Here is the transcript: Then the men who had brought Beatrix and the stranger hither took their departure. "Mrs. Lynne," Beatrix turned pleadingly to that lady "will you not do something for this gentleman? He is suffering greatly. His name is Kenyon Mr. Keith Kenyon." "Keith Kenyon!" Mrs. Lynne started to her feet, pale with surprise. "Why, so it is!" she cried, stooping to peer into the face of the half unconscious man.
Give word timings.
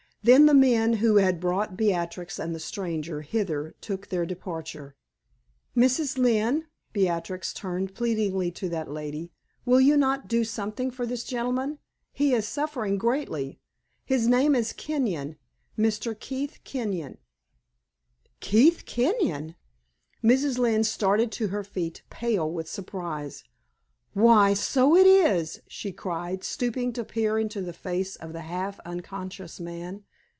Then 0.23 0.45
the 0.45 0.53
men 0.53 0.93
who 0.97 1.15
had 1.15 1.39
brought 1.39 1.75
Beatrix 1.75 2.37
and 2.37 2.53
the 2.53 2.59
stranger 2.59 3.23
hither 3.23 3.73
took 3.81 4.05
their 4.05 4.23
departure. 4.23 4.93
"Mrs. 5.75 6.15
Lynne," 6.19 6.67
Beatrix 6.93 7.51
turned 7.51 7.95
pleadingly 7.95 8.51
to 8.51 8.69
that 8.69 8.87
lady 8.87 9.31
"will 9.65 9.81
you 9.81 9.97
not 9.97 10.27
do 10.27 10.43
something 10.43 10.91
for 10.91 11.07
this 11.07 11.23
gentleman? 11.23 11.79
He 12.13 12.35
is 12.35 12.47
suffering 12.47 12.99
greatly. 12.99 13.61
His 14.05 14.27
name 14.27 14.53
is 14.53 14.73
Kenyon 14.73 15.37
Mr. 15.75 16.13
Keith 16.19 16.59
Kenyon." 16.63 17.17
"Keith 18.41 18.85
Kenyon!" 18.85 19.55
Mrs. 20.23 20.59
Lynne 20.59 20.83
started 20.83 21.31
to 21.31 21.47
her 21.47 21.63
feet, 21.63 22.03
pale 22.11 22.47
with 22.47 22.69
surprise. 22.69 23.43
"Why, 24.13 24.53
so 24.53 24.95
it 24.95 25.07
is!" 25.07 25.61
she 25.67 25.91
cried, 25.91 26.43
stooping 26.43 26.93
to 26.93 27.03
peer 27.03 27.39
into 27.39 27.59
the 27.61 27.73
face 27.73 28.15
of 28.17 28.33
the 28.33 28.41
half 28.41 28.79
unconscious 28.81 29.59
man. 29.59 30.03